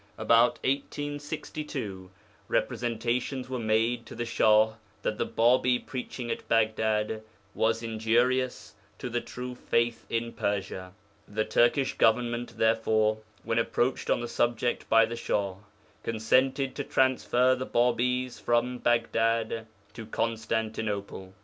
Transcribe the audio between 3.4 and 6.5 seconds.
were made to the Shah that the Bābī preaching at